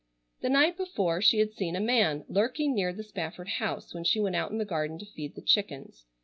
[0.41, 4.19] The night before she had seen a man lurking near the Spafford house when she
[4.19, 6.07] went out in the garden to feed the chickens.